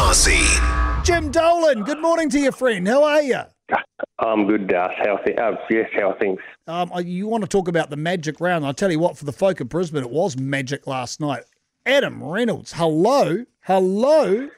Darcy. 0.00 0.40
Jim 1.04 1.30
Dolan, 1.30 1.84
good 1.84 2.00
morning 2.00 2.30
to 2.30 2.40
you, 2.40 2.50
friend. 2.52 2.88
How 2.88 3.04
are 3.04 3.20
you? 3.20 3.40
I'm 4.18 4.46
good, 4.46 4.66
Das. 4.66 4.90
How 5.04 5.18
th- 5.18 5.38
uh, 5.38 5.56
yes, 5.68 5.90
how 5.94 6.12
are 6.12 6.18
things? 6.18 6.38
Um, 6.66 6.90
you 7.04 7.28
want 7.28 7.44
to 7.44 7.48
talk 7.48 7.68
about 7.68 7.90
the 7.90 7.98
magic 7.98 8.40
round? 8.40 8.64
I'll 8.64 8.72
tell 8.72 8.90
you 8.90 8.98
what, 8.98 9.18
for 9.18 9.26
the 9.26 9.32
folk 9.32 9.60
of 9.60 9.68
Brisbane, 9.68 10.02
it 10.02 10.10
was 10.10 10.38
magic 10.38 10.86
last 10.86 11.20
night. 11.20 11.42
Adam 11.84 12.24
Reynolds, 12.24 12.72
hello, 12.72 13.44
hello. 13.60 14.48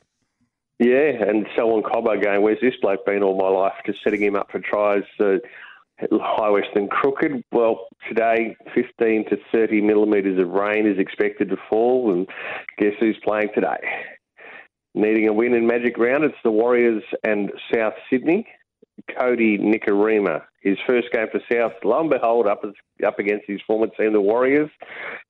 Yeah, 0.79 1.25
and 1.29 1.45
Selwyn 1.57 1.83
Cobbo 1.83 2.23
going, 2.23 2.41
where's 2.43 2.61
this 2.63 2.75
bloke 2.81 3.05
been 3.05 3.25
all 3.25 3.37
my 3.37 3.49
life? 3.49 3.75
Just 3.85 3.99
setting 4.05 4.23
him 4.23 4.37
up 4.37 4.49
for 4.53 4.61
tries. 4.61 5.03
Uh, 5.19 5.39
High 6.13 6.51
Western 6.51 6.87
Crooked. 6.87 7.43
Well, 7.51 7.89
today, 8.09 8.57
15 8.75 9.29
to 9.31 9.37
30 9.53 9.81
millimetres 9.81 10.41
of 10.41 10.51
rain 10.51 10.87
is 10.87 10.99
expected 10.99 11.51
to 11.51 11.57
fall, 11.69 12.13
and 12.13 12.29
guess 12.79 12.93
who's 13.01 13.19
playing 13.25 13.49
today? 13.55 13.81
Needing 14.95 15.29
a 15.29 15.33
win 15.33 15.55
in 15.55 15.67
Magic 15.67 15.97
Round, 15.97 16.25
it's 16.25 16.35
the 16.45 16.51
Warriors 16.51 17.03
and 17.25 17.51
South 17.73 17.95
Sydney. 18.11 18.47
Kodi 19.11 19.59
Nikorima. 19.59 20.43
His 20.61 20.79
first 20.87 21.11
game 21.11 21.27
for 21.33 21.41
South, 21.51 21.73
lo 21.83 22.01
and 22.01 22.11
behold, 22.11 22.47
up 22.47 22.63
up 23.05 23.19
against 23.19 23.47
his 23.49 23.61
former 23.67 23.89
team, 23.89 24.13
the 24.13 24.21
Warriors. 24.21 24.71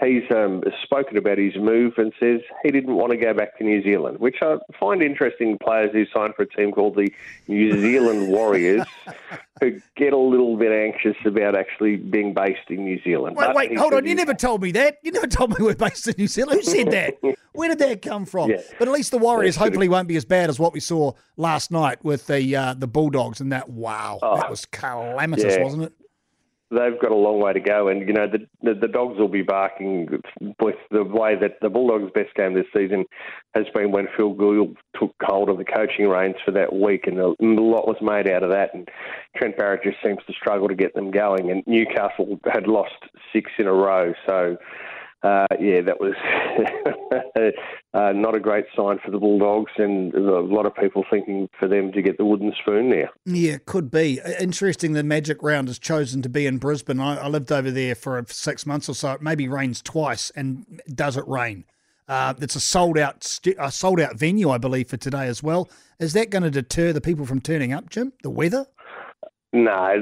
He's 0.05 0.25
um, 0.35 0.63
spoken 0.83 1.17
about 1.17 1.39
his 1.39 1.57
move 1.57 1.95
and 1.97 2.13
says 2.21 2.41
he 2.63 2.71
didn't 2.71 2.95
want 2.95 3.13
to 3.13 3.17
go 3.17 3.33
back 3.33 3.57
to 3.57 3.65
New 3.65 3.83
Zealand, 3.83 4.19
which 4.19 4.37
I 4.43 4.57
find 4.79 5.03
interesting. 5.03 5.57
Players 5.57 5.91
who 5.93 6.05
signed 6.15 6.35
for 6.35 6.43
a 6.43 6.49
team 6.49 6.73
called 6.73 6.97
the 6.97 7.11
New 7.49 7.81
Zealand 7.81 8.29
Warriors, 8.29 8.85
who 9.61 9.81
get 9.97 10.13
a 10.13 10.17
little 10.19 10.57
bit 10.57 10.73
anxious 10.73 11.17
about 11.27 11.55
actually 11.55 11.97
being 11.97 12.33
based 12.33 12.71
in 12.71 12.85
New 12.85 13.01
Zealand. 13.03 13.37
Wait, 13.37 13.47
But 13.47 13.55
wait, 13.57 13.77
hold 13.77 13.93
on. 13.93 14.07
You 14.07 14.15
never 14.15 14.35
told 14.35 14.63
me 14.63 14.73
that. 14.73 14.97
You 15.03 15.13
never 15.13 15.27
told 15.27 15.51
me 15.51 15.57
we're 15.61 15.75
based 15.75 16.09
in 16.09 16.15
New 16.17 16.27
Zealand. 16.27 16.61
Who 16.61 16.63
said 16.63 16.91
that? 16.91 17.15
Where 17.53 17.69
did 17.69 17.79
that 17.81 18.01
come 18.01 18.25
from? 18.25 18.51
Yeah. 18.51 18.63
But 18.79 18.89
at 18.89 18.95
least 18.95 19.11
the 19.11 19.19
Warriors 19.19 19.57
Yeah, 19.57 19.65
hopefully 19.65 19.89
won't 19.89 20.09
be 20.09 20.17
as 20.17 20.25
bad 20.25 20.49
as 20.49 20.59
what 20.59 20.73
we 20.73 20.81
saw 20.81 21.13
last 21.37 21.71
night 21.71 22.03
with 22.03 22.27
the 22.27 22.57
uh, 22.57 22.75
the 22.75 22.87
Bulldogs 22.87 23.41
and 23.41 23.53
that. 23.53 23.69
Wow, 23.69 24.19
that 24.23 24.49
was 24.49 24.65
calamitous, 24.65 25.45
Oh. 25.55 25.59
Yeah. 25.59 25.63
wasn't 25.65 25.83
it? 25.85 25.93
They've 26.73 27.01
got 27.01 27.11
a 27.11 27.17
long 27.17 27.41
way 27.41 27.53
to 27.53 27.61
go, 27.61 27.89
and 27.89 28.07
you 28.07 28.13
know 28.13 28.27
the, 28.27 28.47
the 28.63 28.75
the 28.75 28.89
dogs 28.89 29.19
will 29.19 29.29
be 29.29 29.43
barking 29.43 30.09
with 30.61 30.77
the 30.91 31.05
way 31.05 31.35
that 31.37 31.59
the 31.61 31.69
Bulldogs' 31.69 32.11
best 32.15 32.35
game 32.35 32.55
this 32.55 32.67
season 32.75 33.05
has 33.55 33.67
been 33.75 33.93
when 33.93 34.09
Phil 34.17 34.33
Gould 34.33 34.77
took 34.99 35.15
hold 35.23 35.49
of 35.49 35.59
the 35.59 35.65
coaching 35.65 36.09
reins 36.09 36.37
for 36.45 36.51
that 36.53 36.73
week, 36.73 37.07
and 37.07 37.19
a, 37.19 37.27
a 37.29 37.37
lot 37.41 37.87
was 37.87 37.99
made 38.01 38.29
out 38.29 38.43
of 38.43 38.51
that. 38.51 38.75
And 38.75 38.89
Trent 39.37 39.57
Barrett 39.57 39.83
just 39.85 39.99
seems 40.03 40.19
to 40.27 40.33
struggle 40.33 40.69
to 40.69 40.75
get 40.75 40.95
them 40.95 41.11
going, 41.11 41.51
and 41.51 41.63
Newcastle 41.67 42.41
had 42.53 42.67
lost 42.67 42.95
six 43.33 43.51
in 43.59 43.67
a 43.67 43.73
row, 43.73 44.15
so. 44.27 44.57
Uh, 45.23 45.47
yeah, 45.61 45.81
that 45.81 46.01
was 46.01 46.15
uh, 47.95 48.13
not 48.13 48.35
a 48.35 48.41
great 48.41 48.65
sign 48.75 48.99
for 49.05 49.13
the 49.13 49.19
Bulldogs, 49.19 49.71
and 49.79 50.13
a 50.15 50.41
lot 50.41 50.67
of 50.67 50.75
people 50.75 51.05
thinking 51.09 51.49
for 51.61 51.69
them 51.69 51.93
to 51.93 52.03
get 52.03 52.19
the 52.19 52.25
wooden 52.25 52.53
spoon 52.61 52.91
now. 52.91 53.09
Yeah, 53.25 53.59
could 53.65 53.89
be. 53.89 54.21
Interesting 54.41 54.95
the 54.95 55.05
Magic 55.05 55.41
Round 55.41 55.69
has 55.69 55.79
chosen 55.79 56.23
to 56.23 56.29
be 56.29 56.47
in 56.47 56.59
Brisbane. 56.59 56.99
I, 56.99 57.19
I 57.19 57.29
lived 57.29 57.53
over 57.53 57.71
there 57.71 57.95
for 57.95 58.25
six 58.29 58.67
months 58.67 58.89
or 58.89 58.95
so. 58.95 59.13
It 59.13 59.23
maybe 59.23 59.47
rains 59.47 59.81
twice, 59.81 60.31
and 60.35 60.81
does 60.93 61.17
it 61.17 61.27
rain? 61.29 61.67
Uh, 62.09 62.35
it's 62.41 62.57
a 62.57 62.61
sold 62.61 62.99
out 62.99 63.39
a 63.59 63.71
sold 63.71 64.01
out 64.01 64.19
venue, 64.19 64.51
I 64.51 64.59
believe, 64.59 64.89
for 64.89 64.97
today 64.97 65.29
as 65.29 65.41
well. 65.41 65.71
Is 66.01 66.15
that 66.15 66.31
going 66.31 66.43
to 66.43 66.51
deter 66.51 66.93
the 66.93 67.01
people 67.01 67.27
from 67.27 67.41
turning 67.41 67.73
up, 67.73 67.89
Jim? 67.91 68.13
The 68.25 68.31
weather? 68.31 68.67
No, 69.55 69.95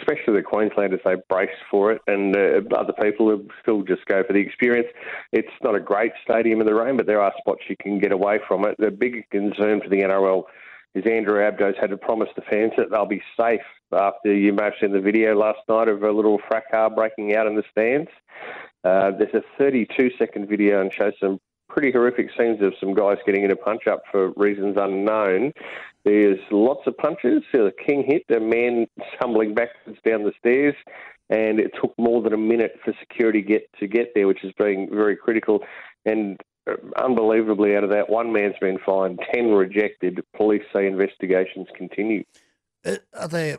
especially 0.00 0.34
the 0.34 0.42
Queenslanders, 0.42 1.00
they 1.02 1.14
brace 1.30 1.48
for 1.70 1.92
it, 1.92 2.02
and 2.06 2.36
uh, 2.36 2.60
other 2.76 2.92
people 2.92 3.42
still 3.62 3.82
just 3.82 4.04
go 4.04 4.22
for 4.22 4.34
the 4.34 4.38
experience. 4.38 4.88
It's 5.32 5.48
not 5.62 5.74
a 5.74 5.80
great 5.80 6.12
stadium 6.22 6.60
in 6.60 6.66
the 6.66 6.74
rain, 6.74 6.98
but 6.98 7.06
there 7.06 7.22
are 7.22 7.32
spots 7.38 7.62
you 7.68 7.76
can 7.80 7.98
get 7.98 8.12
away 8.12 8.38
from 8.46 8.66
it. 8.66 8.76
The 8.78 8.90
big 8.90 9.28
concern 9.30 9.80
for 9.80 9.88
the 9.88 10.02
NRL 10.02 10.42
is 10.94 11.04
Andrew 11.06 11.42
Abdo's 11.42 11.76
had 11.80 11.88
to 11.90 11.96
promise 11.96 12.28
the 12.36 12.42
fans 12.42 12.72
that 12.76 12.90
they'll 12.90 13.06
be 13.06 13.22
safe 13.38 13.60
after 13.92 14.34
you 14.34 14.52
may 14.52 14.64
have 14.64 14.74
seen 14.78 14.92
the 14.92 15.00
video 15.00 15.34
last 15.38 15.60
night 15.68 15.88
of 15.88 16.02
a 16.02 16.12
little 16.12 16.38
fracas 16.46 16.92
breaking 16.94 17.34
out 17.34 17.46
in 17.46 17.54
the 17.54 17.64
stands. 17.70 18.10
Uh, 18.84 19.10
there's 19.18 19.34
a 19.34 19.42
32 19.56 20.10
second 20.18 20.48
video 20.48 20.82
and 20.82 20.92
shows 20.92 21.14
some 21.20 21.38
pretty 21.70 21.92
horrific 21.92 22.28
scenes 22.36 22.60
of 22.60 22.74
some 22.80 22.94
guys 22.94 23.18
getting 23.24 23.44
in 23.44 23.50
a 23.50 23.56
punch 23.56 23.86
up 23.86 24.02
for 24.10 24.32
reasons 24.36 24.76
unknown. 24.78 25.52
There's 26.04 26.38
lots 26.50 26.86
of 26.86 26.96
punches. 26.96 27.42
The 27.52 27.72
king 27.86 28.04
hit, 28.06 28.24
a 28.34 28.40
man 28.40 28.86
stumbling 29.16 29.54
backwards 29.54 29.98
down 30.06 30.24
the 30.24 30.32
stairs, 30.38 30.74
and 31.28 31.60
it 31.60 31.72
took 31.80 31.92
more 31.98 32.22
than 32.22 32.32
a 32.32 32.38
minute 32.38 32.78
for 32.84 32.94
security 32.98 33.42
get 33.42 33.68
to 33.80 33.86
get 33.86 34.12
there, 34.14 34.26
which 34.26 34.40
has 34.42 34.52
been 34.52 34.88
very 34.90 35.16
critical. 35.16 35.60
And 36.06 36.40
uh, 36.68 36.74
unbelievably, 37.02 37.76
out 37.76 37.84
of 37.84 37.90
that, 37.90 38.08
one 38.08 38.32
man's 38.32 38.54
been 38.60 38.78
fined, 38.84 39.20
ten 39.32 39.50
rejected. 39.50 40.20
Police 40.36 40.62
say 40.72 40.86
investigations 40.86 41.66
continue. 41.76 42.24
Uh, 42.84 42.96
are 43.14 43.28
they 43.28 43.56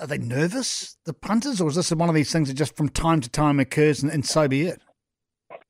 are 0.00 0.06
they 0.06 0.18
nervous, 0.18 0.96
the 1.04 1.12
punters, 1.12 1.60
or 1.60 1.68
is 1.68 1.76
this 1.76 1.90
one 1.92 2.08
of 2.08 2.14
these 2.14 2.32
things 2.32 2.48
that 2.48 2.54
just 2.54 2.76
from 2.76 2.88
time 2.88 3.20
to 3.20 3.28
time 3.28 3.60
occurs 3.60 4.02
and, 4.02 4.12
and 4.12 4.24
so 4.24 4.48
be 4.48 4.62
it? 4.62 4.80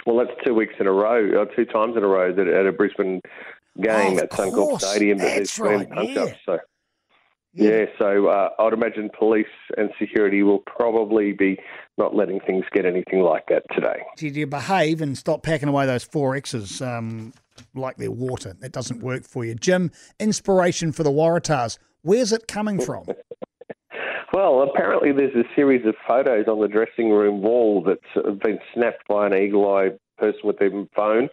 Well, 0.06 0.16
that's 0.16 0.36
two 0.44 0.54
weeks 0.54 0.74
in 0.80 0.86
a 0.86 0.92
row, 0.92 1.38
or 1.38 1.46
two 1.54 1.64
times 1.64 1.96
in 1.96 2.02
a 2.02 2.08
row 2.08 2.32
that 2.32 2.48
at 2.48 2.66
a 2.66 2.72
Brisbane 2.72 3.20
game 3.80 4.18
Of 4.18 4.24
at 4.24 4.30
Suncorp 4.30 4.80
Stadium 4.80 5.18
that 5.18 5.36
that's 5.38 5.56
there's 5.56 5.86
been 5.86 5.90
right, 5.90 6.08
yeah. 6.08 6.26
So. 6.44 6.58
Yeah, 7.54 7.84
so 7.98 8.28
uh, 8.28 8.48
I'd 8.58 8.72
imagine 8.72 9.10
police 9.18 9.44
and 9.76 9.90
security 9.98 10.42
will 10.42 10.60
probably 10.60 11.32
be 11.32 11.58
not 11.98 12.16
letting 12.16 12.40
things 12.40 12.64
get 12.72 12.86
anything 12.86 13.20
like 13.20 13.44
that 13.48 13.64
today. 13.74 14.00
Did 14.16 14.36
you 14.36 14.46
behave 14.46 15.02
and 15.02 15.18
stop 15.18 15.42
packing 15.42 15.68
away 15.68 15.84
those 15.84 16.02
four 16.02 16.34
X's 16.34 16.80
um, 16.80 17.34
like 17.74 17.98
they're 17.98 18.10
water? 18.10 18.56
That 18.60 18.72
doesn't 18.72 19.02
work 19.02 19.24
for 19.24 19.44
you. 19.44 19.54
Jim, 19.54 19.90
inspiration 20.18 20.92
for 20.92 21.02
the 21.02 21.10
Waratahs. 21.10 21.76
Where's 22.00 22.32
it 22.32 22.48
coming 22.48 22.80
from? 22.80 23.04
Well, 24.32 24.62
apparently 24.62 25.12
there's 25.12 25.34
a 25.34 25.44
series 25.54 25.84
of 25.84 25.94
photos 26.08 26.46
on 26.48 26.60
the 26.60 26.68
dressing 26.68 27.10
room 27.10 27.42
wall 27.42 27.82
that's 27.86 28.26
been 28.42 28.58
snapped 28.72 29.06
by 29.06 29.26
an 29.26 29.34
eagle-eye 29.34 29.90
person 30.22 30.40
with 30.44 30.58
their 30.58 30.70
phone. 30.94 31.28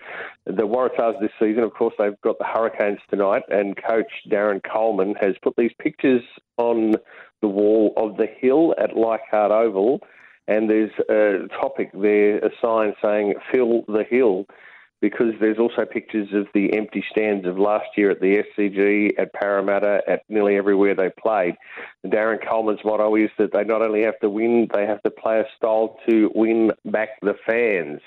The 0.45 0.67
Waratahs 0.67 1.19
this 1.21 1.31
season, 1.39 1.63
of 1.63 1.73
course, 1.73 1.93
they've 1.99 2.19
got 2.23 2.39
the 2.39 2.45
Hurricanes 2.45 2.99
tonight, 3.09 3.43
and 3.49 3.77
coach 3.77 4.11
Darren 4.29 4.61
Coleman 4.63 5.13
has 5.21 5.35
put 5.43 5.55
these 5.55 5.71
pictures 5.79 6.23
on 6.57 6.95
the 7.41 7.47
wall 7.47 7.93
of 7.97 8.17
the 8.17 8.25
hill 8.25 8.73
at 8.81 8.97
Leichhardt 8.97 9.51
Oval, 9.51 10.01
and 10.47 10.69
there's 10.69 10.91
a 11.09 11.47
topic 11.61 11.91
there, 11.93 12.39
a 12.39 12.49
sign 12.59 12.93
saying 13.01 13.35
"Fill 13.51 13.83
the 13.87 14.03
Hill." 14.09 14.47
because 15.01 15.33
there's 15.39 15.59
also 15.59 15.85
pictures 15.85 16.27
of 16.33 16.47
the 16.53 16.75
empty 16.75 17.03
stands 17.09 17.47
of 17.47 17.57
last 17.57 17.87
year 17.95 18.11
at 18.11 18.19
the 18.19 18.43
SCG, 18.57 19.11
at 19.17 19.33
Parramatta, 19.33 20.01
at 20.07 20.23
nearly 20.27 20.57
everywhere 20.57 20.93
they 20.93 21.09
played. 21.21 21.55
Darren 22.05 22.45
Coleman's 22.45 22.81
motto 22.83 23.15
is 23.15 23.29
that 23.37 23.53
they 23.53 23.63
not 23.63 23.81
only 23.81 24.01
have 24.03 24.19
to 24.19 24.29
win, 24.29 24.67
they 24.73 24.85
have 24.85 25.01
to 25.03 25.09
play 25.09 25.39
a 25.39 25.45
style 25.55 25.97
to 26.09 26.29
win 26.35 26.71
back 26.85 27.09
the 27.21 27.35
fans, 27.47 28.01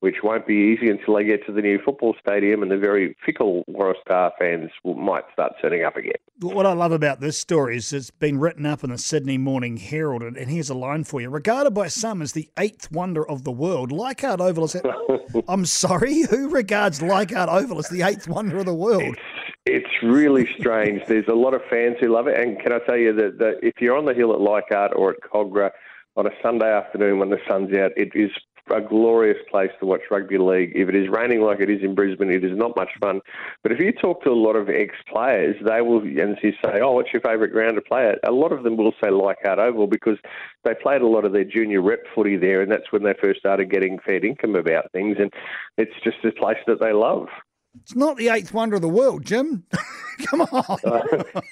which 0.00 0.16
won't 0.22 0.46
be 0.46 0.76
easy 0.76 0.90
until 0.90 1.14
they 1.14 1.24
get 1.24 1.44
to 1.46 1.52
the 1.52 1.62
new 1.62 1.78
football 1.82 2.14
stadium 2.20 2.62
and 2.62 2.70
the 2.70 2.76
very 2.76 3.16
fickle 3.24 3.64
Waratah 3.70 4.32
fans 4.38 4.70
will, 4.82 4.94
might 4.94 5.24
start 5.32 5.54
turning 5.62 5.82
up 5.84 5.96
again. 5.96 6.12
What 6.40 6.66
I 6.66 6.72
love 6.72 6.92
about 6.92 7.20
this 7.20 7.38
story 7.38 7.76
is 7.76 7.92
it's 7.92 8.10
been 8.10 8.38
written 8.38 8.66
up 8.66 8.84
in 8.84 8.90
the 8.90 8.98
Sydney 8.98 9.38
Morning 9.38 9.78
Herald, 9.78 10.22
and 10.22 10.36
and 10.36 10.50
here's 10.50 10.68
a 10.68 10.74
line 10.74 11.04
for 11.04 11.20
you. 11.20 11.30
Regarded 11.30 11.72
by 11.72 11.88
some 11.88 12.20
as 12.20 12.32
the 12.32 12.50
eighth 12.58 12.92
wonder 12.92 13.26
of 13.26 13.44
the 13.44 13.50
world, 13.50 13.90
Leichhardt 13.90 14.40
Oval 14.40 14.64
is. 14.64 14.76
I'm 15.48 15.64
sorry, 15.64 16.22
who 16.22 16.48
regards 16.48 17.00
Leichhardt 17.00 17.48
Oval 17.48 17.78
as 17.78 17.88
the 17.88 18.02
eighth 18.02 18.28
wonder 18.28 18.58
of 18.58 18.66
the 18.66 18.74
world? 18.74 19.16
It's 19.66 20.02
really 20.02 20.46
strange. 20.58 21.00
There's 21.08 21.28
a 21.28 21.34
lot 21.34 21.54
of 21.54 21.62
fans 21.70 21.96
who 21.98 22.08
love 22.08 22.26
it, 22.26 22.38
and 22.38 22.60
can 22.60 22.72
I 22.72 22.78
tell 22.80 22.98
you 22.98 23.14
that, 23.14 23.38
that 23.38 23.54
if 23.62 23.80
you're 23.80 23.96
on 23.96 24.04
the 24.04 24.12
hill 24.12 24.34
at 24.34 24.40
Leichhardt 24.40 24.92
or 24.94 25.12
at 25.12 25.16
Kogarah 25.22 25.70
on 26.16 26.26
a 26.26 26.30
Sunday 26.42 26.70
afternoon 26.70 27.18
when 27.18 27.30
the 27.30 27.38
sun's 27.48 27.74
out, 27.74 27.92
it 27.96 28.10
is 28.14 28.30
a 28.70 28.80
glorious 28.80 29.38
place 29.50 29.70
to 29.80 29.86
watch 29.86 30.00
rugby 30.10 30.38
league. 30.38 30.72
If 30.74 30.88
it 30.88 30.94
is 30.94 31.08
raining 31.08 31.42
like 31.42 31.60
it 31.60 31.70
is 31.70 31.82
in 31.82 31.94
Brisbane, 31.94 32.30
it 32.30 32.44
is 32.44 32.56
not 32.56 32.76
much 32.76 32.90
fun. 33.00 33.20
But 33.62 33.72
if 33.72 33.78
you 33.78 33.92
talk 33.92 34.22
to 34.24 34.30
a 34.30 34.32
lot 34.32 34.56
of 34.56 34.68
ex-players, 34.68 35.56
they 35.64 35.80
will, 35.80 36.00
and 36.00 36.38
you 36.42 36.52
say, 36.64 36.80
"Oh, 36.80 36.92
what's 36.92 37.12
your 37.12 37.22
favourite 37.22 37.52
ground 37.52 37.76
to 37.76 37.82
play 37.82 38.08
at?" 38.08 38.20
A 38.26 38.32
lot 38.32 38.52
of 38.52 38.62
them 38.62 38.76
will 38.76 38.92
say 39.02 39.10
Leichhardt 39.10 39.58
Oval 39.58 39.86
because 39.86 40.18
they 40.64 40.74
played 40.74 41.02
a 41.02 41.06
lot 41.06 41.24
of 41.24 41.32
their 41.32 41.44
junior 41.44 41.82
rep 41.82 42.04
footy 42.14 42.36
there, 42.36 42.62
and 42.62 42.70
that's 42.70 42.90
when 42.90 43.02
they 43.02 43.14
first 43.22 43.40
started 43.40 43.70
getting 43.70 43.98
fair 43.98 44.24
income 44.24 44.56
about 44.56 44.90
things. 44.92 45.16
And 45.18 45.32
it's 45.76 45.94
just 46.02 46.24
a 46.24 46.32
place 46.32 46.58
that 46.66 46.80
they 46.80 46.92
love. 46.92 47.28
It's 47.82 47.96
not 47.96 48.16
the 48.16 48.28
eighth 48.28 48.54
wonder 48.54 48.76
of 48.76 48.82
the 48.82 48.88
world, 48.88 49.24
Jim. 49.24 49.64
Come 50.26 50.42
on. 50.42 50.78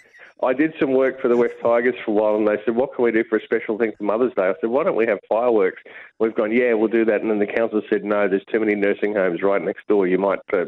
I 0.44 0.53
did 0.53 0.75
some 0.81 0.93
work 0.93 1.21
for 1.21 1.29
the 1.29 1.37
West 1.37 1.55
Tigers 1.62 1.94
for 2.05 2.11
a 2.11 2.15
while, 2.15 2.35
and 2.37 2.49
they 2.49 2.62
said, 2.65 2.75
"What 2.75 2.94
can 2.94 3.05
we 3.05 3.12
do 3.12 3.23
for 3.25 3.37
a 3.37 3.43
special 3.43 3.79
thing 3.79 3.93
for 3.97 4.05
Mother's 4.05 4.33
Day?" 4.35 4.43
I 4.43 4.55
said, 4.61 4.71
"Why 4.71 4.83
don't 4.83 4.97
we 4.97 5.06
have 5.06 5.19
fireworks?" 5.29 5.83
We've 6.19 6.35
gone, 6.35 6.50
"Yeah, 6.50 6.75
we'll 6.75 6.89
do 6.89 7.05
that," 7.05 7.21
and 7.21 7.31
then 7.31 7.39
the 7.39 7.47
council 7.47 7.81
said, 7.89 8.05
"No, 8.05 8.29
there's 8.29 8.44
too 8.47 8.59
many 8.59 8.75
nursing 8.75 9.15
homes 9.15 9.43
right 9.43 9.62
next 9.62 9.87
door. 9.87 10.06
You 10.06 10.19
might 10.19 10.41
uh, 10.53 10.65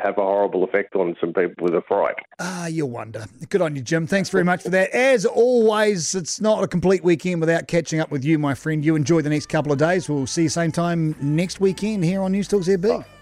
have 0.00 0.18
a 0.18 0.22
horrible 0.22 0.62
effect 0.62 0.94
on 0.94 1.16
some 1.20 1.32
people 1.32 1.64
with 1.64 1.74
a 1.74 1.82
fright." 1.82 2.14
Ah, 2.38 2.66
you 2.66 2.86
wonder. 2.86 3.26
Good 3.48 3.62
on 3.62 3.74
you, 3.74 3.82
Jim. 3.82 4.06
Thanks 4.06 4.28
very 4.28 4.44
much 4.44 4.62
for 4.62 4.70
that. 4.70 4.90
As 4.90 5.26
always, 5.26 6.14
it's 6.14 6.40
not 6.40 6.62
a 6.62 6.68
complete 6.68 7.02
weekend 7.02 7.40
without 7.40 7.66
catching 7.66 7.98
up 7.98 8.10
with 8.10 8.24
you, 8.24 8.38
my 8.38 8.54
friend. 8.54 8.84
You 8.84 8.94
enjoy 8.94 9.22
the 9.22 9.30
next 9.30 9.46
couple 9.46 9.72
of 9.72 9.78
days. 9.78 10.08
We'll 10.08 10.26
see 10.26 10.44
you 10.44 10.48
same 10.48 10.70
time 10.70 11.16
next 11.20 11.60
weekend 11.60 12.04
here 12.04 12.22
on 12.22 12.32
News 12.32 12.48
Talk 12.48 12.62
ZB. 12.62 13.15